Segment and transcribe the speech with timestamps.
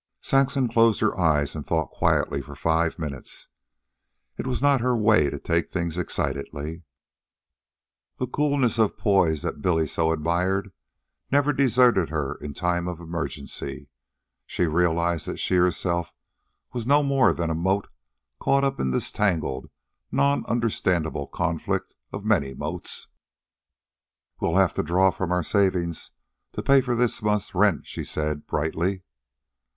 [0.23, 3.49] Saxon closed her eyes and thought quietly for five minutes.
[4.35, 6.81] It was not her way to take things excitedly.
[8.17, 10.73] The coolness of poise that Billy so admired
[11.31, 13.89] never deserted her in time of emergency.
[14.47, 16.11] She realized that she herself
[16.73, 17.87] was no more than a mote
[18.39, 19.69] caught up in this tangled,
[20.11, 23.09] nonunderstandable conflict of many motes.
[24.39, 26.09] "We'll have to draw from our savings
[26.53, 29.03] to pay for this month's rent," she said brightly.